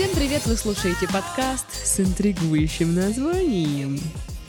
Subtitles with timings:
[0.00, 0.46] Всем привет!
[0.46, 4.00] Вы слушаете подкаст с интригующим названием.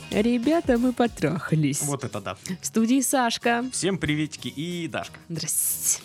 [0.10, 1.82] Ребята, мы потрахались.
[1.82, 2.38] Вот это да.
[2.62, 3.66] В студии Сашка.
[3.74, 5.20] Всем приветики и Дашка.
[5.28, 6.00] Здрасте.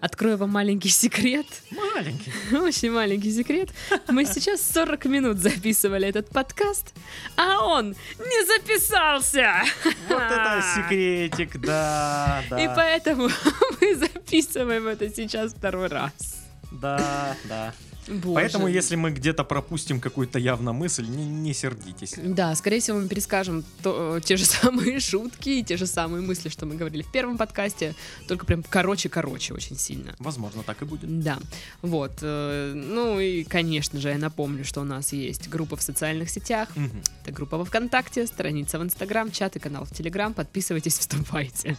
[0.00, 1.44] Открою вам маленький секрет.
[1.70, 2.32] Маленький.
[2.56, 3.68] Очень маленький секрет.
[4.08, 6.94] Мы сейчас 40 минут записывали этот подкаст,
[7.36, 9.64] а он не записался.
[10.08, 12.58] Вот это секретик, да, да.
[12.58, 13.28] И поэтому
[13.82, 16.40] мы записываем это сейчас второй раз.
[16.70, 17.74] Да, да.
[18.08, 18.34] Боже.
[18.34, 22.14] Поэтому, если мы где-то пропустим какую-то явно мысль, не, не сердитесь.
[22.16, 26.22] Да, скорее всего, мы перескажем то, э, те же самые шутки и те же самые
[26.22, 27.94] мысли, что мы говорили в первом подкасте,
[28.26, 30.14] только прям короче-короче очень сильно.
[30.18, 31.22] Возможно, так и будет.
[31.22, 31.38] Да,
[31.80, 32.12] вот.
[32.22, 36.68] э, Ну и, конечно же, я напомню, что у нас есть группа в социальных сетях.
[36.74, 37.02] Мгм.
[37.22, 40.34] Это группа во ВКонтакте, страница в Инстаграм, чат и канал в Телеграм.
[40.34, 41.76] Подписывайтесь, вступайте.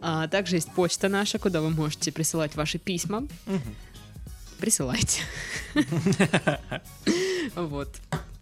[0.00, 3.20] А также есть почта наша, куда вы можете присылать ваши письма.
[3.46, 3.74] Мгм.
[4.64, 5.20] Присылайте.
[7.54, 7.88] Вот.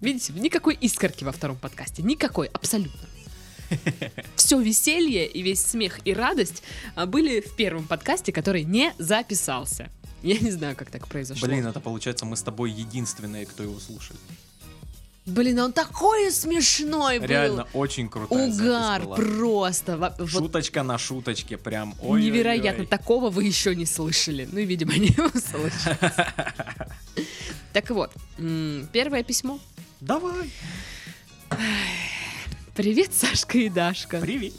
[0.01, 2.05] Видите, никакой искорки во втором подкасте.
[2.05, 3.09] Никакой, абсолютно.
[4.37, 6.63] Все веселье и весь смех и радость
[6.95, 9.91] а, были в первом подкасте, который не записался.
[10.23, 11.49] Я не знаю, как так произошло.
[11.49, 14.21] Блин, это получается, мы с тобой единственные, кто его слушает.
[15.25, 17.27] Блин, а он такой смешной был.
[17.27, 19.97] Реально очень крутая Угар просто.
[19.97, 21.95] Во- вот Шуточка на шуточке, прям.
[22.03, 22.87] Ой, невероятно.
[22.87, 24.49] Такого вы еще не слышали.
[24.51, 25.99] Ну и, видимо, не услышали.
[27.73, 28.13] Так вот,
[28.93, 29.61] первое письмо.
[30.01, 30.51] Давай.
[32.75, 34.19] Привет, Сашка и Дашка.
[34.19, 34.55] Привет.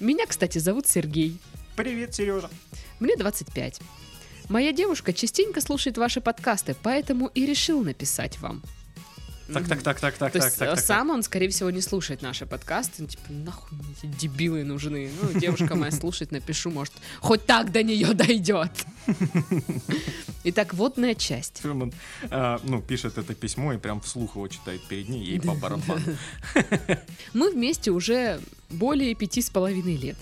[0.00, 1.38] Меня, кстати, зовут Сергей.
[1.76, 2.48] Привет, Сережа.
[3.00, 3.80] Мне 25.
[4.48, 8.62] Моя девушка частенько слушает ваши подкасты, поэтому и решил написать вам.
[9.52, 12.22] Так, так, так, так, так, То так, так, э, сам он, скорее всего, не слушает
[12.22, 13.02] наши подкасты.
[13.02, 15.10] Ну, типа, нахуй мне эти дебилы нужны.
[15.22, 18.72] Ну, девушка моя слушает, напишу, может, хоть так до нее дойдет.
[20.44, 21.64] Итак, водная часть.
[21.64, 21.92] Он,
[22.30, 26.16] а, ну, пишет это письмо и прям вслух его читает перед ней, ей по барабану.
[27.32, 28.40] Мы вместе уже
[28.70, 30.16] более пяти с половиной лет.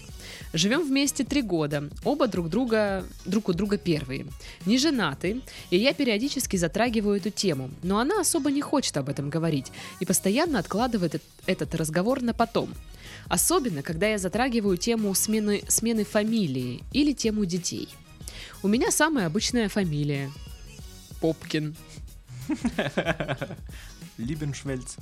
[0.53, 4.27] Живем вместе три года, оба друг друга, друг у друга первые.
[4.67, 9.31] Не женаты, и я периодически затрагиваю эту тему, но она особо не хочет об этом
[9.31, 12.73] говорить и постоянно откладывает эт- этот разговор на потом.
[13.29, 17.89] Особенно, когда я затрагиваю тему смены, смены фамилии или тему детей.
[18.63, 20.31] У меня самая обычная фамилия.
[21.21, 21.75] Попкин.
[24.19, 24.97] Либеншвельц.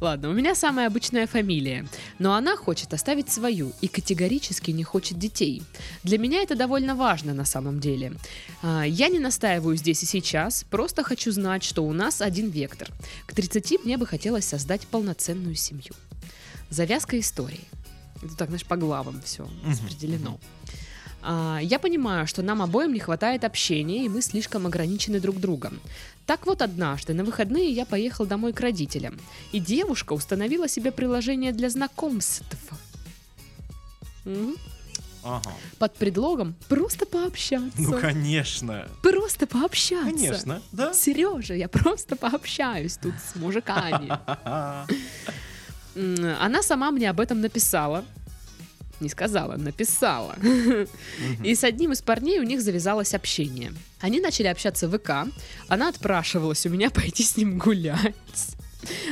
[0.00, 1.86] Ладно, у меня самая обычная фамилия,
[2.18, 5.62] но она хочет оставить свою и категорически не хочет детей.
[6.02, 8.12] Для меня это довольно важно на самом деле.
[8.62, 12.90] А, Я не настаиваю здесь и сейчас, просто хочу знать, что у нас один вектор.
[13.26, 15.94] К 30 мне бы хотелось создать полноценную семью.
[16.70, 17.60] Завязка истории.
[18.22, 20.38] Это так, знаешь, по главам все распределено.
[20.40, 20.83] А,
[21.24, 25.80] Я понимаю, что нам обоим не хватает общения, и мы слишком ограничены друг другом.
[26.26, 29.18] Так вот, однажды на выходные я поехал домой к родителям,
[29.52, 32.44] и девушка установила себе приложение для знакомств.
[35.24, 35.52] Ага.
[35.78, 37.80] Под предлогом просто пообщаться.
[37.80, 38.86] Ну, конечно.
[39.02, 40.10] Просто пообщаться.
[40.10, 40.92] Конечно, да?
[40.92, 44.12] Сережа, я просто пообщаюсь тут с мужиками.
[46.40, 48.04] Она сама мне об этом написала.
[49.00, 50.36] Не сказала, написала.
[51.44, 53.72] И с одним из парней у них завязалось общение.
[54.00, 55.30] Они начали общаться в ВК.
[55.68, 58.14] Она отпрашивалась у меня пойти с ним гулять.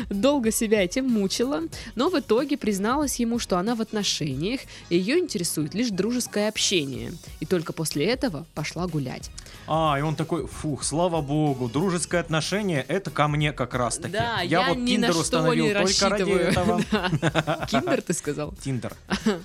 [0.08, 1.62] Долго себя этим мучила,
[1.94, 7.12] но в итоге призналась ему, что она в отношениях, и ее интересует лишь дружеское общение.
[7.40, 9.30] И только после этого пошла гулять.
[9.66, 14.12] А, и он такой, фух, слава богу, дружеское отношение, это ко мне как раз таки.
[14.12, 16.82] Да, я, вот ни на Tinder что установил не только ради этого.
[17.70, 18.54] Киндер, ты сказал?
[18.62, 18.94] Tinder.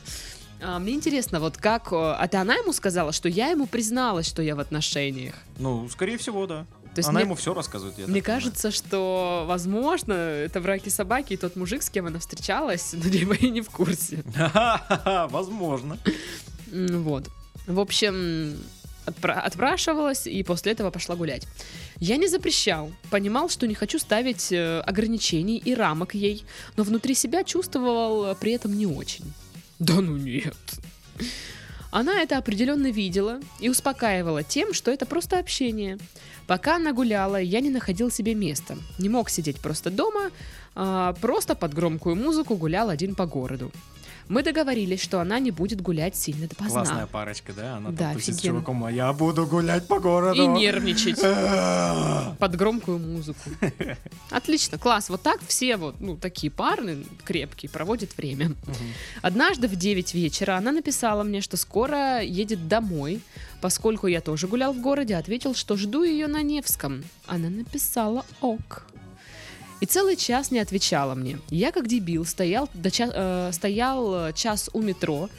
[0.60, 1.90] А, мне интересно, вот как...
[1.92, 5.36] А ты она ему сказала, что я ему призналась, что я в отношениях?
[5.60, 6.66] Ну, скорее всего, да.
[6.98, 7.96] То есть Она мне, ему все рассказывает.
[8.00, 12.94] я мне кажется, что, возможно, это враки собаки, и тот мужик, с кем она встречалась,
[12.94, 14.24] ну, либо и не в курсе.
[15.30, 16.00] Возможно.
[16.72, 17.30] Вот.
[17.68, 18.58] В общем,
[19.06, 21.46] отпра- отпрашивалась и после этого пошла гулять.
[22.00, 26.46] Я не запрещал, понимал, что не хочу ставить э, ограничений и рамок ей,
[26.78, 29.32] но внутри себя чувствовал э, при этом не очень.
[29.78, 30.58] Да ну нет.
[31.92, 35.98] Она это определенно видела и успокаивала тем, что это просто общение.
[36.46, 38.78] Пока она гуляла, я не находил себе места.
[39.00, 40.32] Не мог сидеть просто дома,
[40.76, 43.72] а просто под громкую музыку гулял один по городу.
[44.30, 46.84] Мы договорились, что она не будет гулять сильно допоздна.
[46.84, 47.78] Классная парочка, да?
[47.78, 50.42] Она Да, там тусит с чуваком, а я буду гулять по городу.
[50.42, 51.20] И нервничать
[52.40, 53.40] под громкую музыку.
[54.30, 55.10] Отлично, класс.
[55.10, 58.52] Вот так все вот, ну, такие парни крепкие проводят время.
[59.22, 63.22] Однажды в 9 вечера она написала мне, что скоро едет домой.
[63.62, 67.04] Поскольку я тоже гулял в городе, ответил, что жду ее на Невском.
[67.26, 68.86] Она написала ок.
[69.80, 71.40] И целый час не отвечала мне.
[71.50, 75.30] Я, как дебил, стоял, до ча- э, стоял э, час у метро,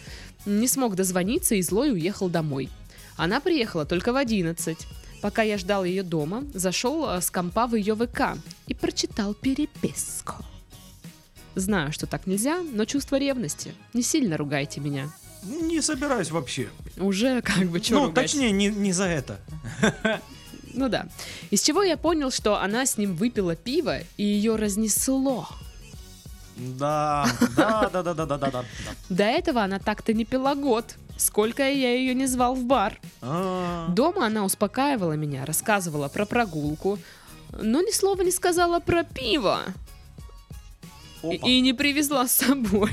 [0.47, 2.69] не смог дозвониться и злой уехал домой.
[3.17, 4.79] Она приехала только в 11.
[5.21, 8.39] Пока я ждал ее дома, зашел э, с компа в ее ВК
[8.69, 10.35] и прочитал переписку.
[11.57, 13.75] Знаю, что так нельзя, но чувство ревности.
[13.93, 15.11] Не сильно ругайте меня.
[15.43, 16.69] Не собираюсь вообще.
[16.99, 19.41] Уже как бы что ну, точнее, не, не за это.
[20.79, 21.07] Ну да.
[21.51, 25.49] Из чего я понял, что она с ним выпила пиво и ее разнесло.
[26.57, 27.27] Да,
[27.57, 28.65] да, да, да, да, да, да, да.
[29.09, 30.95] До этого она так-то не пила год.
[31.17, 33.01] Сколько я ее не звал в бар.
[33.23, 37.01] А, Дома она успокаивала меня, рассказывала про прогулку,
[37.61, 39.63] но ни слова не сказала про пиво.
[41.25, 42.93] И, и не привезла с собой.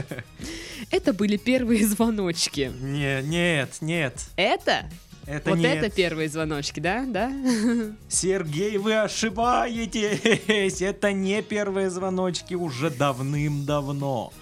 [0.90, 2.72] Это были первые звоночки.
[2.80, 4.14] Не, нет, нет.
[4.36, 4.86] Это?
[5.26, 5.82] Это вот нет.
[5.82, 7.04] это первые звоночки, да?
[7.06, 7.32] Да?
[8.08, 10.80] Сергей, вы ошибаетесь.
[10.82, 14.32] Это не первые звоночки уже давным-давно.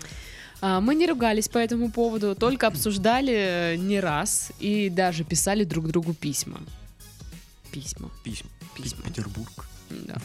[0.62, 5.64] А, Мы не ругались по этому поводу, только обсуждали э, не раз и даже писали
[5.64, 6.60] друг другу письма.
[7.70, 8.10] Письма.
[8.24, 8.50] Письма.
[8.76, 9.02] Письма.
[9.02, 9.66] Петербург.
[9.90, 10.16] Да.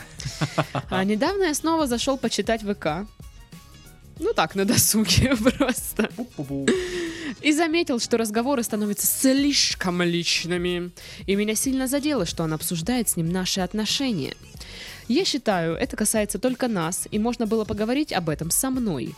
[0.90, 3.08] А недавно я снова зашел почитать ВК.
[4.20, 6.10] Ну так, на досуге просто.
[6.16, 6.70] Пу-пу-пу.
[7.42, 10.92] И заметил, что разговоры становятся слишком личными.
[11.28, 14.36] И меня сильно задело, что он обсуждает с ним наши отношения.
[15.08, 19.14] Я считаю, это касается только нас, и можно было поговорить об этом со мной.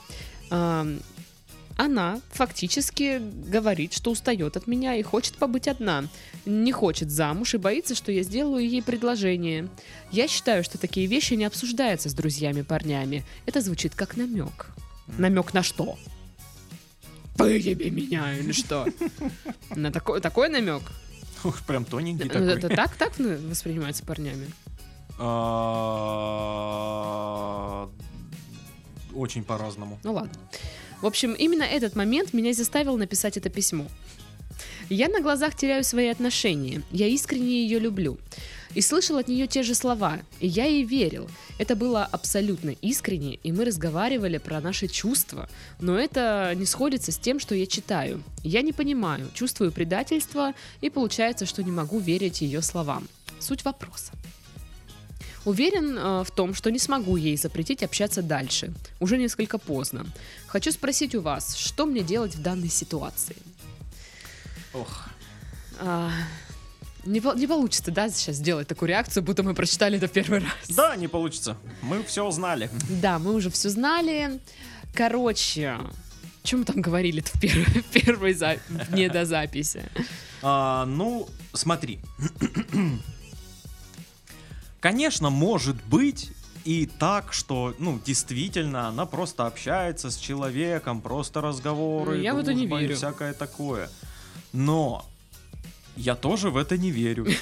[1.77, 6.05] Она фактически говорит, что устает от меня и хочет побыть одна.
[6.45, 9.69] Не хочет замуж и боится, что я сделаю ей предложение.
[10.11, 13.23] Я считаю, что такие вещи не обсуждаются с друзьями-парнями.
[13.45, 14.71] Это звучит как намек.
[15.17, 15.97] Намек на что?
[17.35, 18.85] Выеби меня или что?
[19.75, 20.81] На такой, такой намек?
[21.43, 22.47] Ух, прям тоненький Ну, такой.
[22.53, 24.47] Это так, так воспринимается парнями?
[25.19, 26.27] А,
[29.13, 29.99] Очень по-разному.
[30.03, 30.33] Ну ладно.
[31.01, 33.85] В общем, именно этот момент меня заставил написать это письмо.
[34.89, 36.81] Я на глазах теряю свои отношения.
[36.91, 38.17] Я искренне ее люблю.
[38.75, 40.19] И слышал от нее те же слова.
[40.39, 41.29] И я ей верил.
[41.57, 45.49] Это было абсолютно искренне, и мы разговаривали про наши чувства.
[45.79, 48.23] Но это не сходится с тем, что я читаю.
[48.43, 53.07] Я не понимаю, чувствую предательство, и получается, что не могу верить ее словам.
[53.39, 54.11] Суть вопроса.
[55.45, 58.73] Уверен э, в том, что не смогу ей запретить общаться дальше.
[58.99, 60.05] Уже несколько поздно.
[60.45, 63.37] Хочу спросить у вас, что мне делать в данной ситуации?
[64.73, 65.07] Ох.
[65.79, 66.11] А,
[67.07, 70.51] не, не получится, да, сейчас сделать такую реакцию, будто мы прочитали это в первый раз.
[70.69, 71.57] Да, не получится.
[71.81, 72.69] Мы все узнали.
[73.01, 74.39] Да, мы уже все знали.
[74.93, 75.77] Короче,
[76.43, 78.57] что мы там говорили-то в первой, в первой за-
[78.91, 79.83] дне до записи?
[80.41, 81.99] А, ну, смотри.
[84.79, 86.31] Конечно, может быть
[86.63, 92.37] и так, что, ну, действительно, она просто общается с человеком, просто разговоры, Ну, я в
[92.39, 92.95] это не дружба и верю.
[92.95, 93.89] всякое такое.
[94.53, 95.05] Но
[95.97, 97.27] я тоже в это не верю.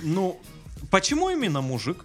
[0.00, 0.40] Ну,
[0.92, 2.04] почему именно мужик?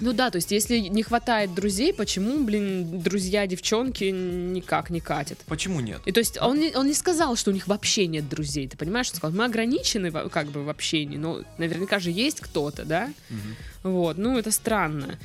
[0.00, 5.38] Ну да, то есть если не хватает друзей, почему, блин, друзья девчонки никак не катят?
[5.46, 6.00] Почему нет?
[6.04, 8.68] И то есть он не, он не сказал, что у них вообще нет друзей.
[8.68, 12.84] Ты понимаешь, он сказал, мы ограничены как бы в общении, но наверняка же есть кто-то,
[12.84, 13.12] да?
[13.28, 13.56] Мгм.
[13.92, 15.18] Вот, ну это странно.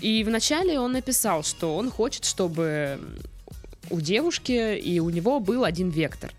[0.00, 3.00] И вначале он написал, что он хочет, чтобы
[3.90, 6.32] у девушки и у него был один вектор,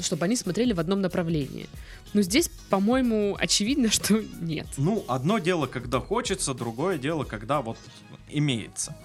[0.00, 1.68] чтобы они смотрели в одном направлении.
[2.12, 4.66] Но здесь, по-моему, очевидно, что нет.
[4.76, 7.78] Ну, одно дело, когда хочется, другое дело, когда вот
[8.28, 8.96] имеется.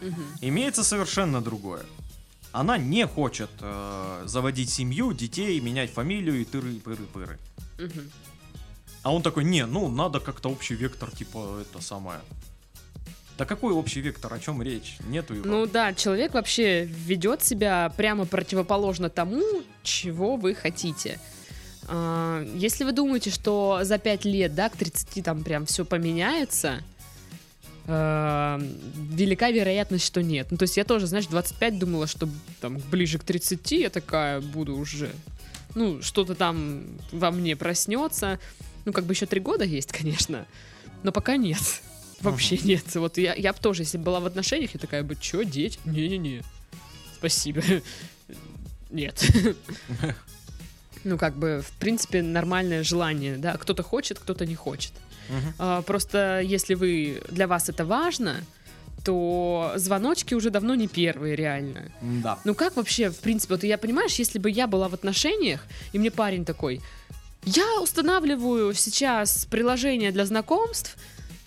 [0.41, 1.83] Имеется совершенно другое.
[2.51, 7.37] Она не хочет э, заводить семью, детей, менять фамилию и тыры-пыры-пыры.
[7.77, 8.11] Мгм.
[9.03, 12.19] А он такой, не, ну надо как-то общий вектор, типа это самое.
[13.37, 14.97] Да какой общий вектор, о чем речь?
[15.07, 15.45] Нету его.
[15.45, 19.43] Ну да, человек вообще ведет себя прямо противоположно тому,
[19.83, 21.19] чего вы хотите.
[21.87, 26.81] А, Если вы думаете, что за 5 лет, да, к 30 там прям все поменяется,
[27.85, 28.59] а,
[28.95, 30.47] велика вероятность, что нет.
[30.49, 32.27] Ну, то есть я тоже, знаешь, 25 думала, что
[32.59, 35.11] там ближе к 30 я такая буду уже,
[35.75, 38.39] ну, что-то там во мне проснется.
[38.85, 40.47] Ну, как бы еще 3 года есть, конечно,
[41.03, 41.61] но пока нет.
[42.21, 42.95] Вообще нет.
[42.95, 45.79] Вот я, я бы тоже, если бы была в отношениях, я такая бы, что, дети?
[45.85, 46.43] Не-не-не.
[47.17, 47.61] спасибо.
[48.89, 49.23] Нет.
[51.03, 54.91] Ну, как бы, в принципе, нормальное желание, да, кто-то хочет, кто-то не хочет.
[55.57, 58.43] А, Просто если вы, для вас это важно,
[59.05, 61.91] то звоночки уже давно не первые, реально.
[62.01, 62.39] Да.
[62.43, 65.99] Ну как вообще, в принципе, вот я понимаешь, если бы я была в отношениях, и
[65.99, 66.81] мне парень такой,
[67.45, 70.97] я устанавливаю сейчас приложение для знакомств,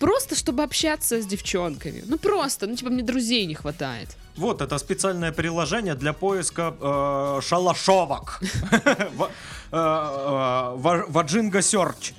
[0.01, 2.03] просто чтобы общаться с девчонками.
[2.07, 4.09] Ну просто, ну типа мне друзей не хватает.
[4.37, 8.39] Вот, это специальное приложение для поиска э, шалашовок.
[9.15, 9.29] В-
[9.71, 12.13] э, э, Ваджинга Search.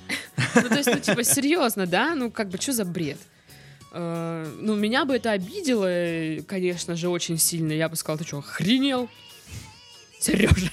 [0.55, 2.15] Ну то есть, ну типа серьезно, да?
[2.15, 3.17] Ну как бы, что за бред?
[3.91, 5.87] Э, Ну, меня бы это обидело,
[6.47, 7.73] конечно же, очень сильно.
[7.73, 9.09] Я бы сказала, ты что, охренел?
[10.19, 10.71] Сережа.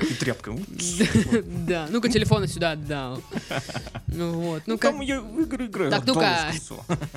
[0.00, 0.52] И тряпка.
[1.66, 3.22] Да, ну-ка телефона сюда отдал.
[4.06, 4.92] Ну вот, ну как...
[4.92, 5.90] Там я в игры играю.
[5.90, 6.52] Так, ну-ка.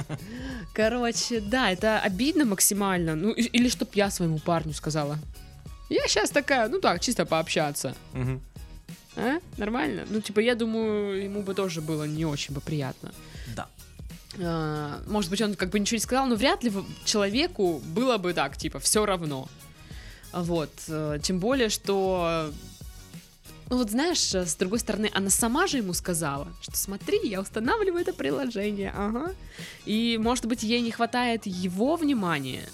[0.74, 3.16] Короче, да, это обидно максимально.
[3.16, 5.18] Ну, или чтоб я своему парню сказала.
[5.90, 7.96] Я сейчас такая, ну так, чисто пообщаться.
[9.16, 9.40] А?
[9.58, 10.06] Нормально?
[10.10, 13.12] Ну, типа, я думаю, ему бы тоже было не очень бы приятно.
[13.56, 13.68] Да.
[14.42, 16.72] А, Может быть, он как бы ничего не сказал, но вряд ли
[17.06, 19.48] человеку было бы так, типа, все равно.
[20.32, 20.72] Вот.
[20.88, 22.52] э, Тем более, что...
[23.74, 27.42] Ну вот знаешь, э, с другой стороны, она сама же ему сказала, что смотри, я
[27.42, 29.34] устанавливаю это приложение, ага.
[29.84, 32.70] И, может быть, ей не хватает его внимания,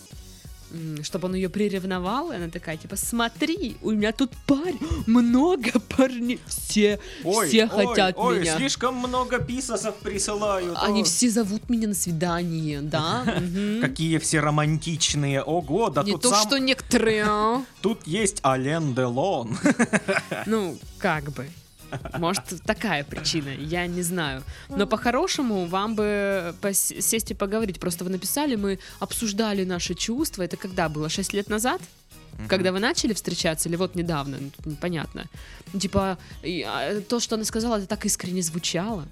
[1.04, 6.40] чтобы он ее приревновал, и она такая, типа, смотри, у меня тут парень, много парней,
[6.46, 8.58] все, Ой, все ой, хотят ой, меня.
[8.58, 10.78] слишком много писасов присылают.
[10.82, 13.24] Они О, все зовут меня на свидание, да?
[13.82, 15.42] Какие все романтичные.
[15.42, 16.48] Ого, да Не тут то, сам...
[16.48, 17.26] что некоторые.
[17.82, 19.58] Тут есть Ален Делон.
[20.46, 21.48] Ну, как бы.
[22.18, 24.44] Может, такая причина, я не знаю.
[24.70, 27.80] Но по-хорошему вам бы сесть и поговорить.
[27.80, 30.44] Просто вы написали, мы обсуждали наши чувства.
[30.44, 31.10] Это когда было?
[31.10, 31.82] Шесть лет назад?
[32.48, 34.38] Когда вы начали встречаться или вот недавно?
[34.40, 35.26] Ну, непонятно.
[35.74, 39.06] Ну, Типа, а, то, что она сказала, это так искренне звучало.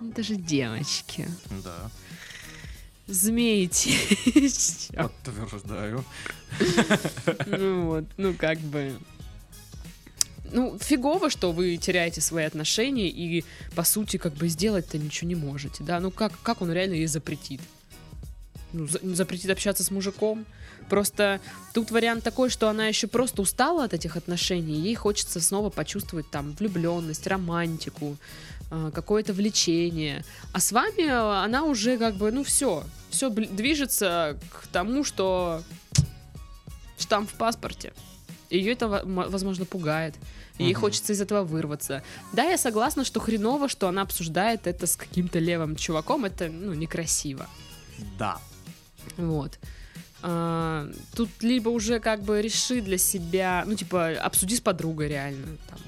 [0.00, 1.28] Ну, Даже девочки.
[1.62, 1.90] Да,
[3.06, 3.90] Змеите.
[4.96, 6.04] подтверждаю.
[7.46, 8.94] Ну вот, ну как бы...
[10.50, 13.44] Ну, фигово, что вы теряете свои отношения и,
[13.74, 16.00] по сути, как бы сделать-то ничего не можете, да?
[16.00, 17.60] Ну, как, как он реально ей запретит?
[18.72, 20.44] Ну, за- запретит общаться с мужиком?
[20.88, 21.40] Просто
[21.72, 26.30] тут вариант такой, что она еще просто устала от этих отношений, ей хочется снова почувствовать
[26.30, 28.16] там влюбленность, романтику,
[28.70, 30.24] э, какое-то влечение.
[30.52, 35.62] А с вами э, она уже как бы, ну все, все движется к тому, что
[36.98, 37.92] штамп в паспорте.
[38.52, 40.14] Ее это, возможно, пугает.
[40.58, 40.80] Ей Мгм.
[40.80, 42.02] хочется из этого вырваться.
[42.32, 46.24] Да, я согласна, что хреново, что она обсуждает это с каким-то левым чуваком.
[46.26, 47.46] Это, ну, некрасиво.
[48.18, 48.38] Да.
[49.16, 49.58] Вот.
[50.22, 55.56] А, тут либо уже как бы реши для себя, ну, типа, обсуди с подругой реально,
[55.68, 55.78] там,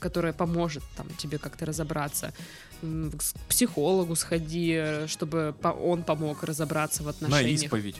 [0.00, 2.32] которая поможет там тебе как-то разобраться.
[2.80, 7.62] К психологу сходи, э, чтобы он помог разобраться в На отношениях.
[7.62, 7.96] исповедь.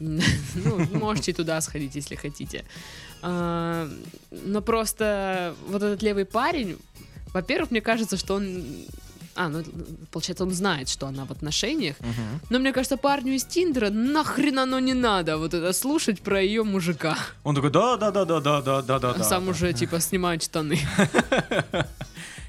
[0.64, 2.64] Ну, можете туда сходить, если хотите.
[3.22, 3.88] А,
[4.30, 6.76] Но просто вот этот левый парень,
[7.34, 8.64] во-первых, мне кажется, что он...
[9.36, 9.62] А, ну,
[10.10, 11.96] получается, он знает, что она в отношениях.
[12.50, 16.64] Но мне кажется, парню из Тиндера нахрен оно не надо вот это слушать про ее
[16.64, 17.16] мужика.
[17.44, 19.24] Он такой, да, да, да, да, да, да, да, да.
[19.24, 20.78] Сам уже, типа, снимает штаны.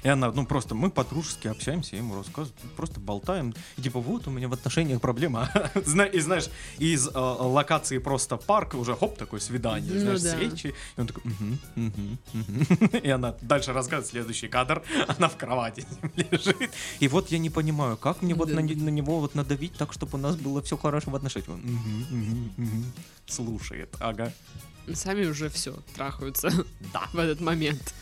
[0.02, 3.54] И она, ну просто мы по-дружески общаемся, я ему рассказываю, просто болтаем.
[3.76, 5.48] И типа, вот у меня в отношениях проблема.
[6.12, 10.30] И знаешь, из э, локации просто парк уже хоп, такое свидание, Ну знаешь, да.
[10.36, 10.74] свечи.
[10.96, 12.66] И он такой, «Мгм, мгм, мгм».
[13.04, 14.82] И она дальше рассказывает следующий кадр,
[15.18, 16.70] она в кровати лежит.
[16.98, 18.54] И вот я не понимаю, как мне вот Да.
[18.56, 21.50] на, не- на него вот надавить так, чтобы у нас было все хорошо в отношениях.
[21.50, 22.92] Он, «Мгм, мгм, мгм».
[23.26, 24.32] Слушает, ага.
[24.92, 26.50] Сами уже все трахаются
[26.92, 27.06] Да.
[27.12, 27.94] в этот момент.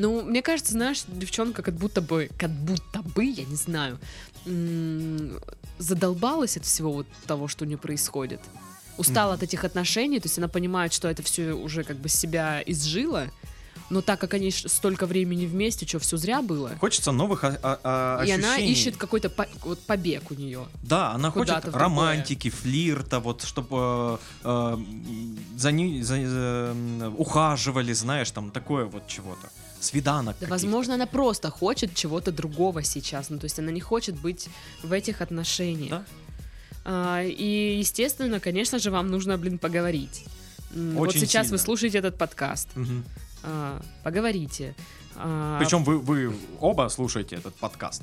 [0.00, 3.98] Ну, мне кажется, знаешь, девчонка как будто бы, как будто бы, я не знаю,
[5.78, 8.40] задолбалась от всего вот того, что у нее происходит.
[8.96, 12.62] Устала от этих отношений, то есть она понимает, что это все уже как бы себя
[12.64, 13.26] изжила,
[13.90, 16.70] но так как они столько времени вместе, что все зря было.
[16.80, 18.72] Хочется новых а- а- а, И она ощущений.
[18.72, 20.66] ищет какой-то по- вот побег у нее.
[20.82, 21.80] Да, она хочет другое.
[21.82, 24.76] романтики, флирта, вот чтобы э,
[25.56, 29.50] за ней за- м, ухаживали, знаешь, там такое вот чего-то.
[29.80, 30.36] Свиданок.
[30.40, 33.30] Да, возможно, она просто хочет чего-то другого сейчас.
[33.30, 34.48] Ну, то есть она не хочет быть
[34.82, 35.90] в этих отношениях.
[35.90, 36.04] Да.
[36.84, 40.24] А, и, естественно, конечно же, вам нужно, блин, поговорить.
[40.74, 41.58] М, вот Очень сейчас сильно.
[41.58, 42.68] вы слушаете этот подкаст.
[42.74, 43.04] Мгм.
[43.42, 44.74] А, поговорите.
[45.16, 48.02] А, Причем вы, вы оба слушаете этот подкаст.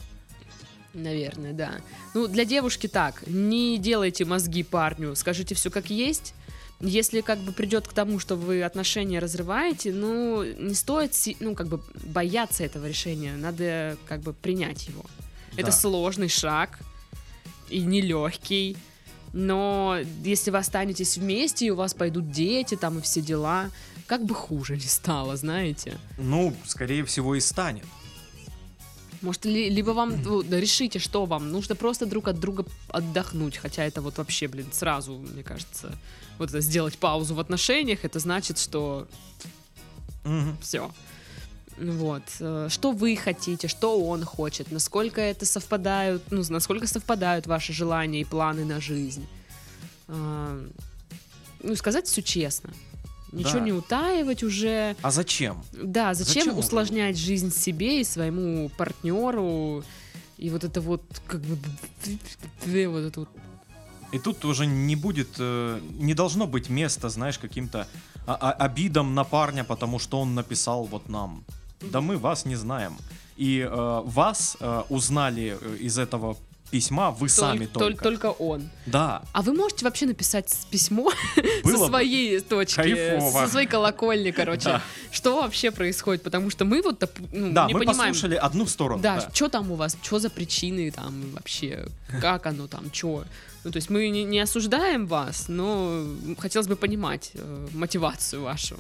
[0.93, 1.71] Наверное, да.
[2.15, 3.25] Ну, для девушки так.
[3.27, 5.15] Не делайте мозги парню.
[5.15, 6.33] Скажите все как есть.
[6.79, 11.67] Если как бы придет к тому, что вы отношения разрываете, ну, не стоит, ну, как
[11.67, 15.03] бы бояться этого решения, надо как бы принять его.
[15.55, 15.71] Это Да.
[15.71, 16.79] сложный шаг
[17.69, 18.77] и нелегкий,
[19.33, 23.71] но если вы останетесь вместе, и у вас пойдут дети там и все дела,
[24.05, 25.97] как бы хуже не стало, знаете.
[26.17, 27.85] Ну, скорее всего, и станет.
[29.21, 31.51] Может, ли- либо вам ну, да, решите, что вам.
[31.51, 33.57] Нужно просто друг от друга отдохнуть.
[33.57, 35.91] Хотя это вот вообще, блин, сразу, мне кажется,
[36.37, 39.07] вот это сделать паузу в отношениях, это значит, что
[40.23, 40.57] Мгм.
[40.61, 40.91] все.
[41.77, 42.23] Вот.
[42.39, 48.21] Э, Что вы хотите, что он хочет, насколько это совпадают, ну, насколько совпадают ваши желания
[48.21, 49.25] и планы на жизнь.
[50.07, 50.59] А,
[51.63, 52.69] Ну, сказать все честно.
[53.31, 53.65] Ничего Да.
[53.65, 54.95] не утаивать уже.
[55.01, 55.63] А зачем?
[55.73, 59.83] Да, зачем, Зачем усложнять жизнь себе и своему партнеру?
[60.37, 61.57] И вот это вот, как бы,
[62.87, 63.29] вот это вот.
[64.13, 67.87] И тут уже не будет, э, не должно быть места, знаешь, каким-то
[68.25, 71.43] а- а- обидам на парня, потому что он написал вот нам.
[71.81, 72.97] Да мы вас не знаем.
[73.35, 76.37] И э, вас э, узнали э, из этого
[76.71, 78.03] письма вы сами Толь- только.
[78.03, 78.69] Только он.
[78.85, 79.21] Да.
[79.33, 81.11] А вы можете вообще написать письмо
[81.63, 83.45] Было со своей точки, Кайфово.
[83.45, 84.81] со своей колокольни, короче, Да.
[85.11, 86.23] что вообще происходит?
[86.23, 88.13] Потому что мы вот ну, Да, не мы понимаем.
[88.13, 89.01] послушали одну сторону.
[89.01, 89.29] Да, да.
[89.33, 91.87] что там у вас, что за причины там вообще,
[92.21, 93.23] как оно там, что.
[93.63, 96.05] Ну, то есть мы не, не осуждаем вас, но
[96.37, 98.77] хотелось бы понимать э, мотивацию вашу.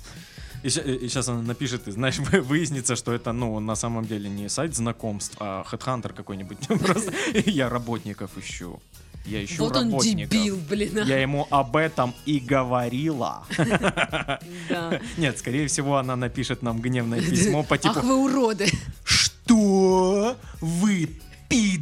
[0.67, 4.49] И, сейчас она напишет, и знаешь, вы- выяснится, что это, ну, на самом деле не
[4.49, 6.57] сайт знакомств, а Headhunter какой-нибудь.
[6.67, 7.13] Просто
[7.45, 8.79] я работников ищу.
[9.25, 10.29] Я ищу вот он работников.
[10.29, 10.99] дебил, блин.
[10.99, 11.01] а.
[11.01, 13.45] Я ему об этом и говорила.
[15.17, 18.67] Нет, скорее всего, она напишет нам гневное письмо по типу Ах вы уроды.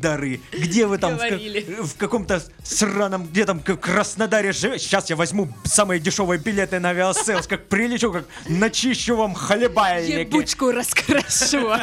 [0.06, 0.40] Пидоры?
[0.52, 1.62] Где вы там в, Говорили.
[1.82, 4.84] в каком-то сраном, где там к- Краснодаре живете?
[4.86, 10.20] Сейчас я возьму самые дешевые билеты на Aviasales, как прилечу, как начищу вам хлебальники.
[10.20, 11.72] Ебучку раскрашу.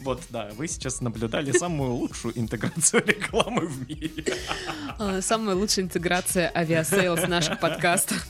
[0.00, 4.34] Вот, да, вы сейчас наблюдали самую лучшую интеграцию рекламы в мире.
[4.98, 8.26] А, Самая лучшая интеграция Aviasales в наших подкастах.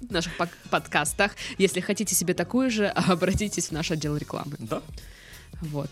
[0.00, 0.32] В наших
[0.70, 1.32] подкастах.
[1.58, 4.54] Если хотите себе такую же, обратитесь в наш отдел рекламы.
[4.60, 4.82] Да?
[5.62, 5.90] Вот.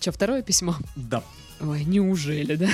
[0.00, 0.76] Че, второе письмо?
[0.96, 1.22] Да.
[1.60, 2.68] Ой, неужели, да?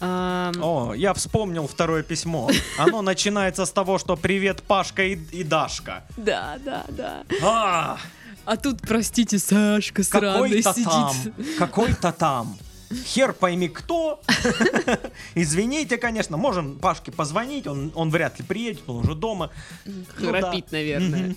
[0.62, 2.48] О, я вспомнил второе письмо.
[2.78, 6.04] Оно начинается с того, что привет, Пашка и, и Дашка.
[6.16, 7.24] Да, да, да.
[7.42, 7.98] А,
[8.44, 11.58] А тут, простите, Сашка сраный какой-то там, сидит.
[11.58, 12.56] какой-то там.
[13.06, 14.20] Хер пойми кто.
[15.34, 19.50] Извините, конечно, можем Пашке позвонить, он, он вряд ли приедет, он уже дома.
[19.86, 20.40] Ну да.
[20.40, 21.34] Храпит, наверное.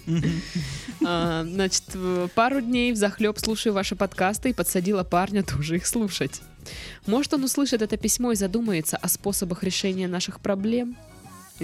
[1.06, 1.84] А, Значит,
[2.36, 6.42] пару дней в захлеб слушаю ваши подкасты и подсадила парня тоже их слушать.
[7.06, 10.98] Может, он услышит это письмо и задумается о способах решения наших проблем?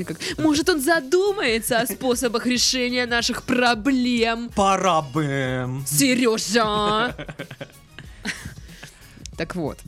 [0.04, 4.50] Как, Может, он задумается о способах решения наших проблем?
[4.54, 5.82] Пора бы.
[5.88, 7.16] Сережа!
[9.38, 9.80] Так вот.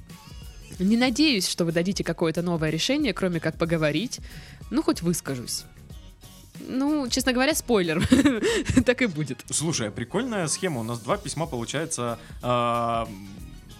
[0.79, 4.19] Не надеюсь, что вы дадите какое-то новое решение, кроме как поговорить.
[4.69, 5.63] Ну, хоть выскажусь.
[6.59, 8.05] Ну, честно говоря, спойлер.
[8.85, 9.43] так и будет.
[9.51, 10.79] Слушай, прикольная схема.
[10.81, 13.07] У нас два письма получается а,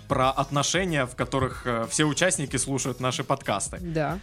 [0.07, 3.77] про отношения, в которых э, все участники слушают наши подкасты.
[3.81, 4.19] Да.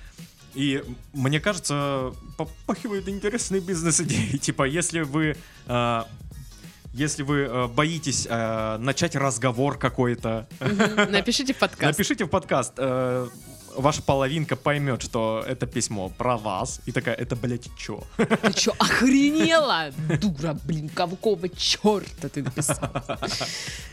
[0.55, 4.37] И мне кажется, попахивает интересные бизнес-идеи.
[4.41, 5.37] Типа, если вы...
[5.67, 6.03] э,
[6.95, 10.47] если вы э, боитесь э, начать разговор какой-то.
[11.11, 11.83] Напишите в подкаст.
[11.83, 12.75] напишите в подкаст.
[12.77, 13.27] э,
[13.77, 16.81] ваша половинка поймет, что это письмо про вас.
[16.87, 18.03] И такая, это, блядь, чё?
[18.17, 19.91] Ты чё, охренела?
[20.21, 22.91] Дура, блин, какого черта ты написал?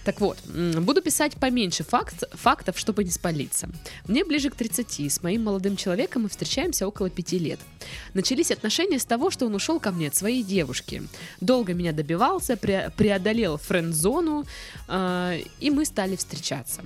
[0.05, 3.69] Так вот, буду писать поменьше факт, фактов, чтобы не спалиться.
[4.07, 7.59] Мне ближе к 30, с моим молодым человеком мы встречаемся около 5 лет.
[8.13, 11.03] Начались отношения с того, что он ушел ко мне от своей девушки.
[11.39, 14.45] Долго меня добивался, пре- преодолел френд-зону,
[14.87, 16.81] э, и мы стали встречаться.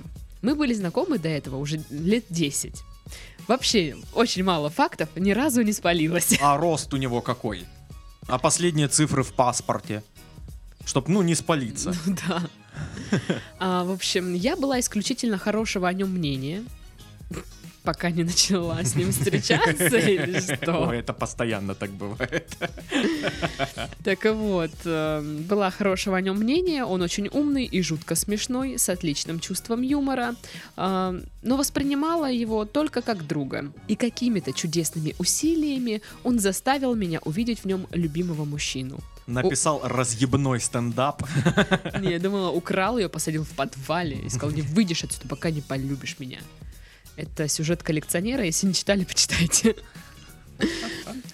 [0.46, 2.80] Мы были знакомы до этого уже лет 10.
[3.48, 6.38] Вообще, очень мало фактов, ни разу не спалилась.
[6.40, 7.64] А рост у него какой?
[8.28, 10.04] А последние цифры в паспорте?
[10.84, 11.92] Чтоб, ну, не спалиться.
[12.28, 12.48] Да.
[13.58, 16.62] А, в общем, я была исключительно хорошего о нем мнения,
[17.86, 20.88] пока не начала с ним встречаться или что.
[20.88, 22.56] Ой, это постоянно так бывает.
[24.04, 28.88] Так вот, э, была хорошего о нем мнения, он очень умный и жутко смешной, с
[28.88, 30.34] отличным чувством юмора,
[30.76, 33.72] э, но воспринимала его только как друга.
[33.88, 39.00] И какими-то чудесными усилиями он заставил меня увидеть в нем любимого мужчину.
[39.26, 41.22] Написал разъебной стендап.
[42.00, 45.60] Не, я думала, украл ее, посадил в подвале и сказал, не выйдешь отсюда, пока не
[45.60, 46.38] полюбишь меня.
[47.16, 49.76] Это сюжет коллекционера, если не читали, почитайте.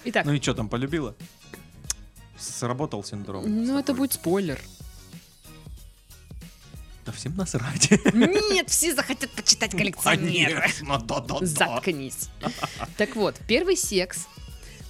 [0.05, 1.15] Итак, Ну и что там, полюбила?
[2.37, 3.43] Сработал синдром.
[3.65, 4.59] ну это будет спойлер.
[7.05, 7.89] Да всем насрать.
[8.13, 10.61] Нет, все захотят почитать коллекционера.
[10.61, 11.45] Конечно, да-да-да.
[11.45, 12.29] Заткнись.
[12.97, 14.27] Так вот, первый секс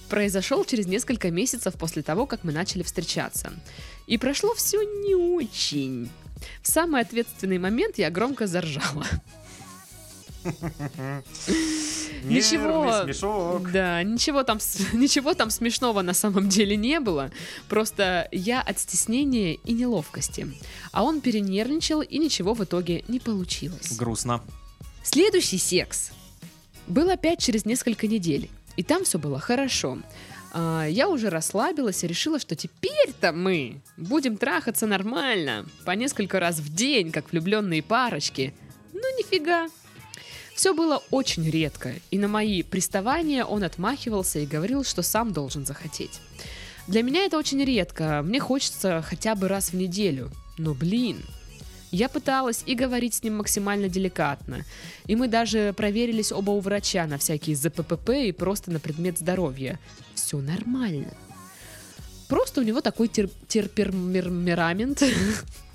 [0.08, 3.52] произошел через несколько месяцев после того, как мы начали встречаться.
[4.06, 6.08] И прошло все не очень.
[6.62, 9.06] В самый ответственный момент я громко заржала.
[12.24, 13.04] Ничего.
[13.04, 13.70] Смешок.
[13.70, 14.58] Да, ничего там,
[14.92, 17.30] ничего там смешного на самом деле не было.
[17.68, 20.46] Просто я от стеснения и неловкости.
[20.92, 23.96] А он перенервничал, и ничего в итоге не получилось.
[23.96, 24.42] Грустно.
[25.02, 26.12] Следующий секс
[26.86, 28.50] был опять через несколько недель.
[28.76, 29.98] И там все было хорошо.
[30.52, 36.58] А, Я уже расслабилась и решила, что теперь-то мы будем трахаться нормально, по несколько раз
[36.58, 38.54] в день, как влюбленные парочки.
[38.92, 39.68] Ну нифига.
[40.54, 45.66] Все было очень редко, и на мои приставания он отмахивался и говорил, что сам должен
[45.66, 46.20] захотеть.
[46.86, 50.30] Для меня это очень редко, мне хочется хотя бы раз в неделю.
[50.56, 51.24] Но блин,
[51.90, 54.64] я пыталась и говорить с ним максимально деликатно.
[55.06, 59.78] И мы даже проверились оба у врача на всякие ЗППП и просто на предмет здоровья.
[60.14, 61.14] Все нормально.
[62.34, 65.02] Просто у него такой тер- терпермерамент.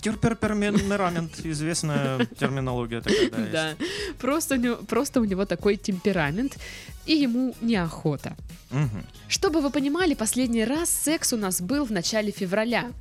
[0.02, 3.38] Терперпермент, известная терминология такая, да.
[3.52, 3.76] Да.
[4.20, 6.58] Просто у, него, просто у него такой темперамент,
[7.06, 8.36] и ему неохота.
[8.72, 9.06] Мгм.
[9.30, 12.92] Чтобы вы понимали, последний раз секс у нас был в начале февраля.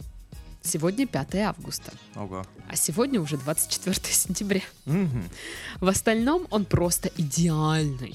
[0.63, 2.45] Сегодня 5 августа, Ого.
[2.69, 4.63] а сегодня уже 24 сентября.
[4.85, 5.25] Мгм.
[5.81, 8.15] В остальном он просто идеальный.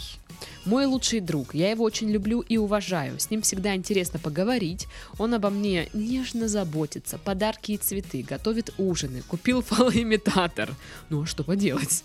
[0.66, 3.20] Мой лучший друг, я его очень люблю и уважаю.
[3.20, 4.88] С ним всегда интересно поговорить.
[5.18, 10.76] Он обо мне нежно заботится, подарки и цветы, готовит ужины, купил фалоимитатор.
[11.10, 12.04] Ну а что поделать?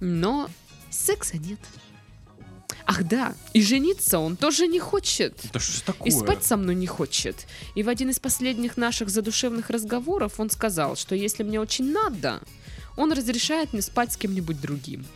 [0.00, 0.48] Но
[0.90, 1.60] секса нет.
[2.86, 5.38] Ах да, и жениться он тоже не хочет.
[5.52, 6.08] Да что ж такое?
[6.08, 7.46] И спать со мной не хочет.
[7.74, 12.40] И в один из последних наших задушевных разговоров он сказал, что если мне очень надо,
[12.96, 15.06] он разрешает мне спать с кем-нибудь другим.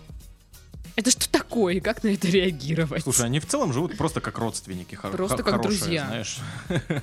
[0.97, 1.81] Это что такое?
[1.81, 3.03] Как на это реагировать?
[3.03, 4.97] Слушай, они в целом живут просто как родственники.
[5.01, 6.07] Просто как хорошие, друзья.
[6.07, 6.39] знаешь.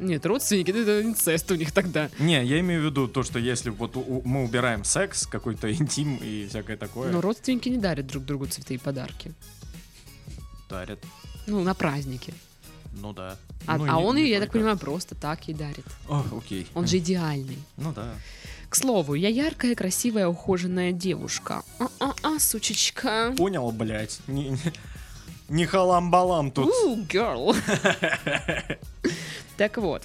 [0.00, 2.08] Нет, родственники, это инцест у них тогда.
[2.18, 5.70] Не, я имею в виду то, что если вот у- у- мы убираем секс, какой-то
[5.72, 9.32] интим и всякое такое, Но родственники не дарят друг другу цветы и подарки.
[10.68, 10.98] дарят.
[11.46, 12.32] Ну, на праздники.
[12.92, 13.36] Ну да.
[13.66, 14.58] А, Ну, а не- он, не ей, я так только.
[14.58, 15.84] понимаю, просто так ей дарит.
[16.08, 16.66] О, окей.
[16.74, 17.58] Он же идеальный.
[17.76, 18.14] Ну да.
[18.68, 21.62] К слову, я яркая, красивая, ухоженная девушка.
[21.78, 23.34] А-а-а, сучечка.
[23.36, 24.20] Понял, блядь.
[24.28, 24.58] Не, не-
[25.48, 26.72] не халам-балам тут.
[26.72, 27.56] Ooh, girl.
[29.60, 30.02] Так вот.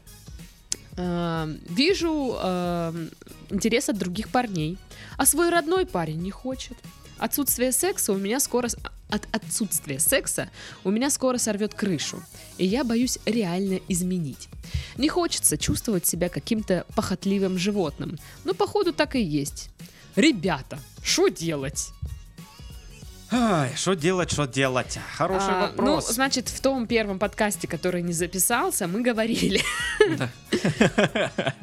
[0.98, 3.10] эм, Вижу эм,
[3.50, 4.78] интерес от других парней,
[5.16, 6.78] а свой родной парень не хочет.
[7.20, 8.68] Отсутствие секса у меня скоро...
[9.08, 10.50] От отсутствия секса
[10.84, 12.22] у меня скоро сорвет крышу,
[12.58, 14.50] и я боюсь реально изменить.
[14.98, 19.70] Не хочется чувствовать себя каким-то похотливым животным, но походу так и есть.
[20.18, 21.92] Ребята, что делать?
[23.32, 25.00] Ай, что делать, что делать?
[25.18, 26.08] Хороший А, вопрос.
[26.08, 29.62] Ну, значит, в том первом подкасте, который не записался, мы говорили,
[30.18, 30.30] Да.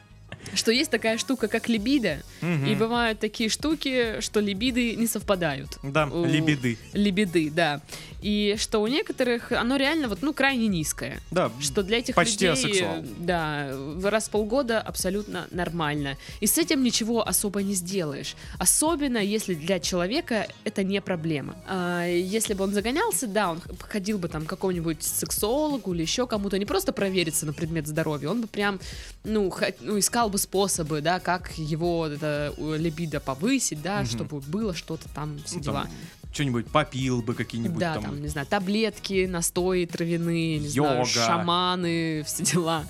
[0.55, 2.67] что есть такая штука, как либидо, Мгм.
[2.67, 5.79] и бывают такие штуки, что либиды не совпадают.
[5.83, 6.79] Да, у- лебеды.
[6.93, 7.81] Либиды, да.
[8.21, 11.21] И что у некоторых оно реально вот, ну, крайне низкое.
[11.31, 13.05] Да, Что для этих Почти людей, асексуал.
[13.19, 16.17] да, раз в полгода абсолютно нормально.
[16.41, 18.37] И с этим ничего особо не сделаешь.
[18.59, 21.57] Особенно, если для человека это не проблема.
[21.67, 26.27] А если бы он загонялся, да, он ходил бы там к какому-нибудь сексологу или еще
[26.27, 28.79] кому-то, не просто провериться на предмет здоровья, он бы прям,
[29.25, 34.07] ну, ну, искал бы способы, да, как его это либидо повысить, да, Мгм.
[34.07, 35.83] чтобы было что-то там, все ну, дела.
[35.83, 35.90] там,
[36.33, 38.03] что-нибудь попил бы, какие-нибудь Да, там.
[38.05, 41.07] там, не знаю, таблетки, настои травяные, не знаю, Йога.
[41.09, 42.85] шаманы, все дела.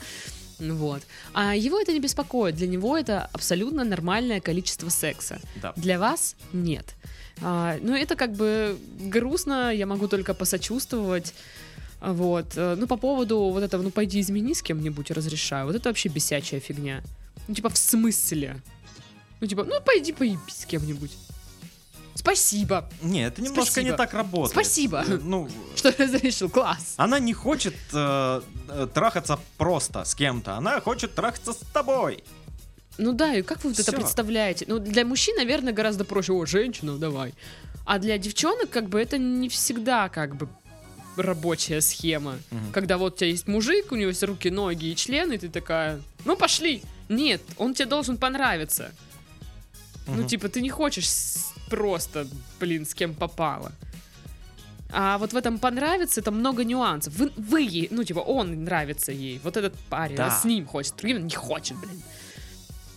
[0.59, 1.03] Ну Вот.
[1.35, 2.55] А его это не беспокоит.
[2.55, 5.41] Для него это абсолютно нормальное количество секса.
[5.61, 5.73] Да.
[5.77, 6.95] Для вас нет.
[7.41, 11.35] А, ну, это как бы грустно, я могу только посочувствовать.
[12.01, 12.47] Вот.
[12.57, 15.67] Э, Ну, по поводу вот этого, ну, пойди измени с кем-нибудь, разрешаю.
[15.67, 17.03] Вот это вообще бесячая фигня.
[17.49, 18.61] Ну, типа, в смысле?
[19.41, 21.11] Ну, типа, ну, пойди поебись с кем-нибудь.
[22.15, 23.91] Спасибо, Не, это немножко Спасибо.
[23.91, 24.53] не так работает.
[24.53, 25.05] Спасибо.
[25.07, 26.51] Э, Ну, что разрешил.
[26.51, 26.95] Класс.
[26.97, 32.23] она не хочет э, э, трахаться просто с кем-то, она хочет трахаться с тобой.
[32.99, 34.67] Ну да, и как вы вот это представляете?
[34.69, 36.33] Ну, для мужчин, наверное, гораздо проще.
[36.33, 37.33] О, женщина, давай.
[37.87, 40.49] А для девчонок, как бы, это не всегда, как бы,
[41.17, 42.39] рабочая схема.
[42.51, 42.73] Мгм.
[42.73, 45.49] Когда вот у тебя есть мужик, у него есть руки, ноги и члены, и ты
[45.49, 46.83] такая, ну пошли.
[47.17, 48.91] Нет, он тебе должен понравиться.
[50.07, 50.27] Ну, Мгм.
[50.27, 51.07] типа, ты не хочешь
[51.71, 52.27] просто,
[52.61, 53.73] блин, с кем попало.
[54.95, 57.15] А вот в этом понравится, это много нюансов.
[57.15, 59.41] Вы, вы ей, ну, типа, он нравится ей.
[59.45, 60.27] Вот этот парень, Да.
[60.27, 62.03] она с ним хочет, другим не хочет, блин.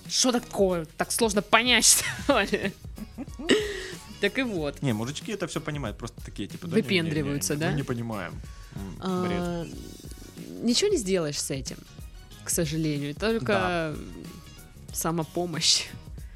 [0.09, 0.85] Что такое?
[0.97, 1.85] Так сложно понять,
[2.23, 2.71] что ли?
[4.21, 4.81] Так и вот.
[4.81, 7.69] Не, мужички это все понимают, просто такие, типа, да, не- не- не- Выпендриваются, да?
[7.69, 8.33] Мы не понимаем.
[8.99, 9.65] А,
[10.61, 11.77] Ничего не сделаешь с этим,
[12.45, 13.13] к сожалению.
[13.15, 13.95] Только
[14.93, 15.83] самопомощь.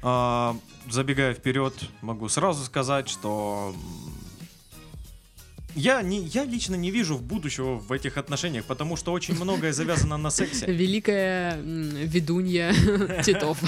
[0.02, 0.56] А,
[0.90, 3.74] забегая вперед, могу сразу сказать, что
[5.74, 9.72] я, не, я лично не вижу в будущего в этих отношениях, потому что очень многое
[9.72, 10.66] завязано на сексе.
[10.68, 12.74] Великая ведунья
[13.24, 13.58] Титов.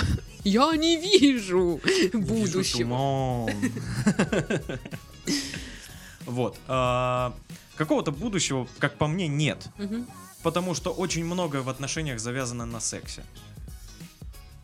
[0.45, 1.81] Я не вижу
[2.13, 3.51] будущего.
[6.25, 6.57] Вот.
[6.69, 7.35] а,
[7.77, 9.67] Какого-то будущего, как по мне, нет.
[10.43, 13.23] Потому что очень многое в отношениях завязано на сексе.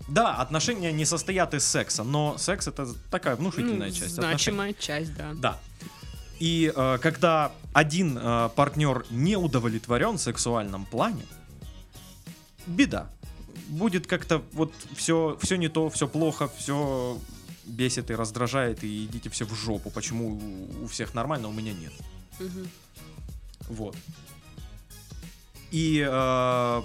[0.09, 4.33] Да, отношения не состоят из секса, но секс это такая внушительная Ну, часть отношений.
[4.37, 5.33] Значимая часть, да.
[5.35, 5.61] Да.
[6.41, 11.25] И э, когда один э, партнер не удовлетворен в сексуальном плане,
[12.67, 13.11] беда.
[13.69, 17.19] Будет как-то вот все, все не то, все плохо, все
[17.67, 19.91] бесит и раздражает, и идите все в жопу.
[19.91, 20.41] Почему
[20.83, 21.93] у- всех нормально, а у меня нет.
[22.41, 22.69] Мгм.
[23.69, 23.95] Вот.
[25.71, 26.83] И э,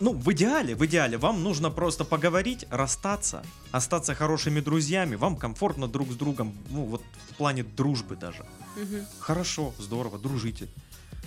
[0.00, 5.86] ну, в идеале, в идеале, вам нужно просто поговорить, расстаться, остаться хорошими друзьями, вам комфортно
[5.88, 8.44] друг с другом, ну, вот в плане дружбы даже.
[8.76, 9.06] Мгм.
[9.18, 10.68] Хорошо, здорово, дружите.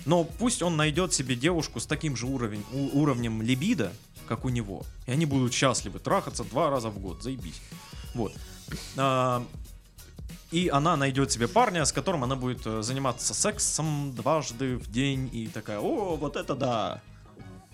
[0.06, 3.92] Но пусть он найдет себе девушку с таким же уровень, у- уровнем либидо,
[4.26, 4.82] как у него.
[5.06, 7.60] И они будут счастливы, трахаться два раза в год, заебись.
[8.14, 8.32] Вот.
[8.96, 9.44] А,
[10.50, 15.28] и она найдет себе парня, с которым она будет э, заниматься сексом дважды в день.
[15.32, 17.02] И такая, о, вот это да.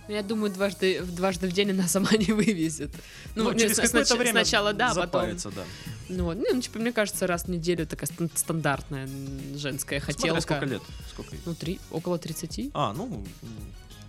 [0.09, 2.91] Я думаю, дважды, дважды в день она сама не вывезет.
[3.37, 5.03] Ну, не, через какое-то снач- время сначала да, потом.
[5.05, 5.63] запарится, да.
[6.09, 9.09] Ну, ну, типа, мне кажется, раз в неделю такая стан- стандартная
[9.57, 10.41] женская Смотря хотелка.
[10.43, 10.83] сколько лет.
[11.11, 11.37] Сколько?
[11.47, 12.71] Ну, три, около 30.
[12.75, 13.25] А, ну,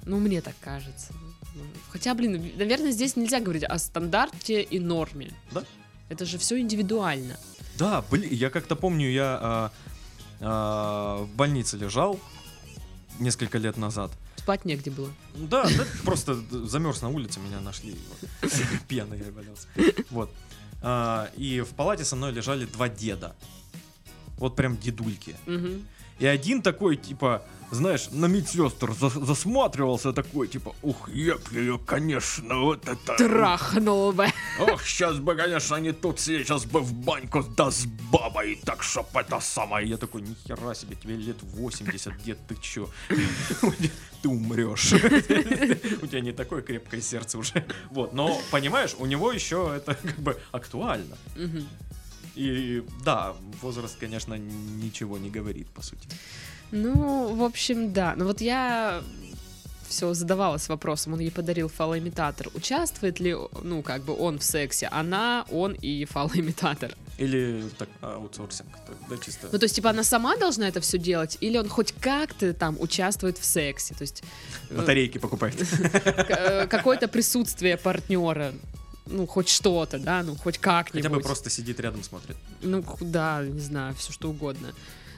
[0.06, 1.14] Ну, мне так кажется.
[1.56, 5.32] Ну, Хотя, блин, наверное, здесь нельзя говорить о стандарте и норме.
[5.52, 5.64] Да.
[6.10, 7.38] Это же все индивидуально.
[7.78, 9.72] Да, блин, я как-то помню, я а,
[10.40, 12.20] а, в больнице лежал
[13.20, 14.12] несколько лет назад.
[14.38, 15.10] Спать негде было.
[15.36, 16.36] Да, да, просто
[16.68, 17.96] замерз на улице, меня нашли.
[18.42, 18.52] вот.
[18.88, 19.68] Пьяный я валялся.
[20.12, 20.32] Вот.
[20.82, 23.36] А, И в палате со мной лежали два деда.
[24.38, 25.36] Вот прям дедульки.
[25.46, 25.88] Мгм.
[26.20, 31.78] И один такой, типа, знаешь, на медсестр за- засматривался такой, типа, ух, я б ее,
[31.78, 33.16] конечно, вот это...
[33.18, 34.28] Трахнул бы.
[34.60, 39.08] Ох, сейчас бы, конечно, не тут сейчас бы в баньку, да с бабой, так чтоб
[39.18, 39.90] это самое.
[39.90, 42.90] Я такой, нихера себе, тебе лет 80, дед, ты чё?
[44.22, 44.94] Ты умрешь.
[46.02, 47.64] У тебя не такое крепкое сердце уже.
[47.92, 51.16] Вот, но, понимаешь, у него еще это как бы актуально.
[52.36, 56.08] И да, возраст, конечно, ничего не говорит, по сути.
[56.72, 58.14] Ну, в общем, да.
[58.18, 59.02] Ну вот я
[59.88, 62.50] все задавалась вопросом, он ей подарил фалоимитатор.
[62.54, 64.88] Участвует ли, ну, как бы он в сексе?
[64.88, 66.92] Она, он и фалоимитатор.
[67.18, 68.68] Или так, аутсорсинг,
[69.10, 69.48] да, чисто.
[69.52, 72.76] Ну, то есть, типа, она сама должна это все делать, или он хоть как-то там
[72.80, 73.94] участвует в сексе?
[73.94, 74.24] То есть,
[74.70, 75.56] э, Батарейки покупает.
[76.30, 78.54] э, какое-то присутствие партнера,
[79.08, 81.04] ну, хоть что-то, да, ну, хоть как-нибудь.
[81.04, 82.36] Хотя бы просто сидит рядом, смотрит.
[82.62, 84.74] Ну, да, не знаю, все что угодно.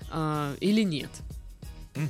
[0.09, 1.11] А, или нет.
[1.95, 2.09] Мгм.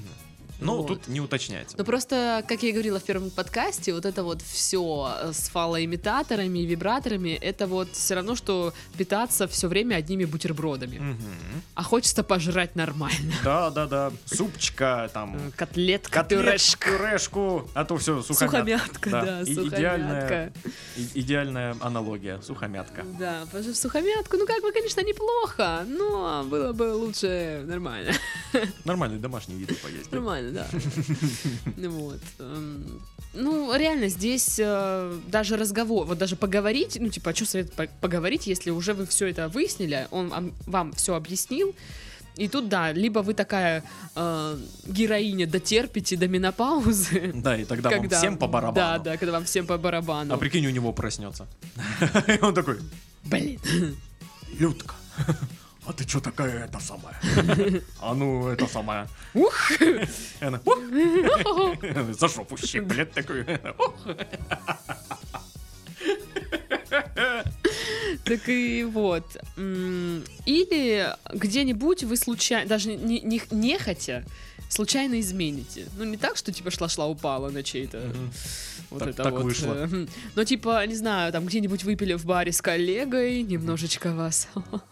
[0.60, 0.88] Ну, Вот.
[0.88, 1.76] тут не уточняется.
[1.78, 6.60] Ну просто, как я и говорила в первом подкасте, вот это вот все с фалоимитаторами
[6.60, 10.98] и вибраторами, это вот все равно, что питаться все время одними бутербродами.
[10.98, 11.18] Мгм.
[11.76, 13.34] А хочется пожрать нормально.
[13.44, 14.12] Да, да, да.
[14.26, 16.90] Супчика, там, Э, Котлетка, котлет, пюрешка.
[16.92, 18.58] пюрешку, а то все сухомятка.
[18.58, 19.22] Сухомятка, Да.
[19.26, 19.78] да, И- сухомятка.
[19.78, 20.54] идеальная-
[20.96, 23.04] И- идеальная аналогия, сухомятка.
[23.20, 28.14] Да, потому что сухомятку, ну как бы, конечно, неплохо, но было бы лучше нормально.
[28.86, 30.12] Нормальный домашний еду поесть.
[30.12, 30.68] Нормально, да.
[31.90, 32.20] Вот.
[32.40, 33.02] эм,
[33.34, 37.88] Ну, реально, здесь э, даже разговор, вот даже поговорить, ну, типа, а что совет по-
[38.02, 41.76] поговорить, если уже вы все это выяснили, он ам- вам все объяснил,
[42.36, 43.84] и тут, да, либо вы такая
[44.16, 44.58] э,
[44.88, 48.76] героиня дотерпите до менопаузы, Да, и тогда вам всем по барабану.
[48.76, 50.34] Да, да, когда вам всем по барабану.
[50.34, 51.48] А прикинь, у него проснется.
[52.28, 52.78] И он такой,
[53.24, 53.60] Блин.
[54.60, 54.96] Людка,
[55.88, 57.16] а ты что такая это самая?
[58.02, 59.08] А ну, это самая.
[59.34, 59.72] Ух!
[60.42, 60.80] Она, «Ух!»
[62.20, 63.46] За жопу щиплет такой.
[68.26, 69.38] Так и вот.
[69.56, 74.26] Или где-нибудь вы случайно, даже не, не, нехотя,
[74.70, 75.88] случайно измените.
[75.98, 78.00] Ну, не так, что типа шла-шла упала на чей-то.
[78.00, 78.32] Мгм.
[78.90, 79.44] Вот Так- это так вот.
[79.44, 79.90] вышло.
[80.36, 84.48] Но типа, не знаю, там где-нибудь выпили в баре с коллегой, немножечко вас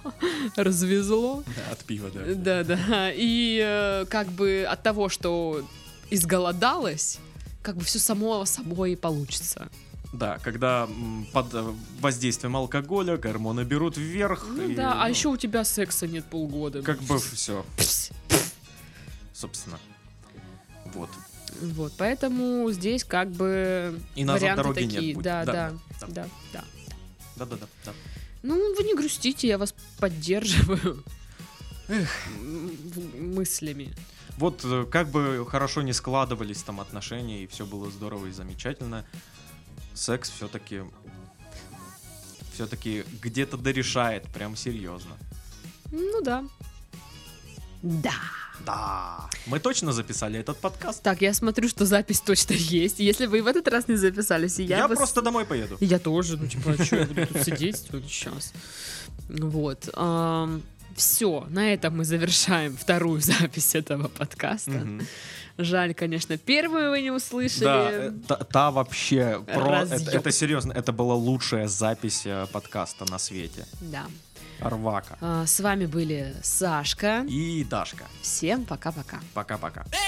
[0.55, 1.43] развезло.
[1.47, 2.63] Да, От пива, да.
[2.63, 3.11] Да-да.
[3.13, 5.65] И э, как бы от того, что
[6.09, 7.19] изголодалась,
[7.61, 9.69] как бы все само собой и получится.
[10.13, 10.87] Да, когда
[11.33, 14.45] под э, воздействием алкоголя гормоны берут вверх.
[14.49, 16.81] Ну и, да, а ну, еще у тебя секса нет полгода.
[16.81, 17.65] Как бы все,
[19.33, 19.79] собственно.
[20.93, 21.09] Вот.
[21.61, 25.13] Вот, поэтому здесь как бы И назад варианты дороги нет такие.
[25.15, 25.23] будет.
[25.23, 26.07] Да, Да, да, да.
[26.07, 26.63] да, да.
[27.37, 27.67] Да-да-да.
[27.85, 27.93] да.
[28.43, 31.03] Ну, вы не грустите, я вас поддерживаю.
[31.87, 33.93] В- мыслями.
[34.37, 39.05] Вот э, как бы хорошо не складывались там отношения, и все было здорово и замечательно,
[39.93, 40.81] секс все-таки
[42.53, 45.15] все-таки где-то дорешает, прям серьезно.
[45.91, 46.43] Ну да.
[47.81, 48.13] Да.
[48.65, 49.29] Да.
[49.45, 51.03] Мы точно записали этот подкаст.
[51.03, 52.99] Так, я смотрю, что запись точно есть.
[52.99, 55.77] Если вы в этот раз не записались, и я, Я, вас- просто домой поеду.
[55.79, 58.53] Я тоже, ну типа, а что я буду тут сидеть сейчас?
[59.29, 59.89] Вот.
[60.95, 64.87] Все, на этом мы завершаем вторую запись этого подкаста.
[65.57, 67.63] Жаль, конечно, первую вы не услышали.
[67.63, 73.05] Да, э, та, та вообще про это, это серьезно, это была лучшая запись э, подкаста
[73.09, 73.65] на свете.
[73.79, 74.05] Да.
[74.61, 77.23] Арвака А, С вами были Сашка.
[77.27, 78.05] и Дашка.
[78.21, 79.19] Всем пока-пока.
[79.33, 79.81] Пока-пока.
[79.83, 80.01] Baby,